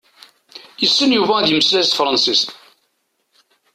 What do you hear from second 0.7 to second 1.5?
Yessen Yuba ad